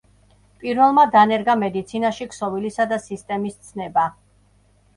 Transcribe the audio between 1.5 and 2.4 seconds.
მედიცინაში